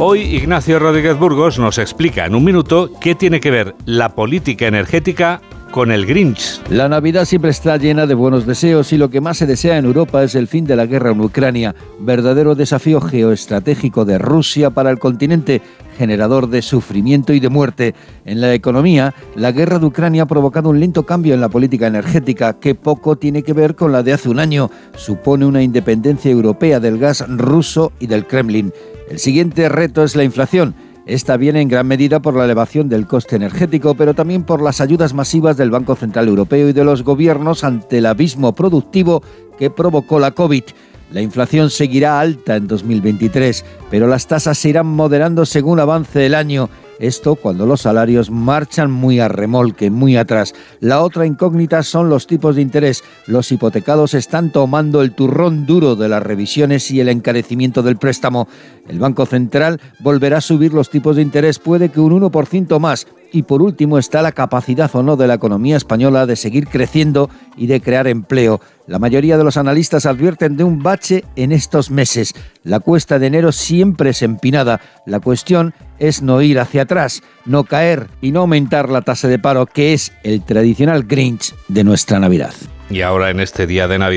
[0.00, 4.68] Hoy Ignacio Rodríguez Burgos nos explica en un minuto qué tiene que ver la política
[4.68, 6.60] energética con el Grinch.
[6.70, 9.84] La Navidad siempre está llena de buenos deseos y lo que más se desea en
[9.84, 14.90] Europa es el fin de la guerra en Ucrania, verdadero desafío geoestratégico de Rusia para
[14.90, 15.60] el continente,
[15.96, 17.94] generador de sufrimiento y de muerte.
[18.24, 21.86] En la economía, la guerra de Ucrania ha provocado un lento cambio en la política
[21.86, 24.70] energética que poco tiene que ver con la de hace un año.
[24.96, 28.72] Supone una independencia europea del gas ruso y del Kremlin.
[29.10, 30.74] El siguiente reto es la inflación
[31.08, 34.82] esta viene en gran medida por la elevación del coste energético, pero también por las
[34.82, 39.22] ayudas masivas del Banco Central Europeo y de los gobiernos ante el abismo productivo
[39.58, 40.64] que provocó la COVID.
[41.10, 46.34] La inflación seguirá alta en 2023, pero las tasas se irán moderando según avance el
[46.34, 50.54] año esto cuando los salarios marchan muy a remolque, muy atrás.
[50.80, 53.04] La otra incógnita son los tipos de interés.
[53.26, 58.48] Los hipotecados están tomando el turrón duro de las revisiones y el encarecimiento del préstamo.
[58.88, 63.06] El Banco Central volverá a subir los tipos de interés, puede que un 1% más,
[63.32, 67.30] y por último está la capacidad o no de la economía española de seguir creciendo
[67.56, 68.60] y de crear empleo.
[68.86, 72.34] La mayoría de los analistas advierten de un bache en estos meses.
[72.64, 74.80] La cuesta de enero siempre es empinada.
[75.04, 79.38] La cuestión es no ir hacia atrás, no caer y no aumentar la tasa de
[79.38, 82.54] paro, que es el tradicional Grinch de nuestra Navidad.
[82.90, 84.06] Y ahora en este día de Navidad